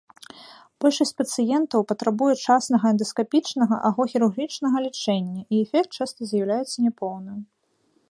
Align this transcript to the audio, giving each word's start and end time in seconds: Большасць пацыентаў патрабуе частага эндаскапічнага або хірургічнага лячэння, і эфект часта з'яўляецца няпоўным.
Большасць 0.83 1.11
пацыентаў 1.19 1.85
патрабуе 1.91 2.33
частага 2.47 2.83
эндаскапічнага 2.95 3.75
або 3.91 4.01
хірургічнага 4.15 4.77
лячэння, 4.89 5.41
і 5.51 5.63
эфект 5.63 5.91
часта 6.03 6.19
з'яўляецца 6.35 6.77
няпоўным. 6.91 7.39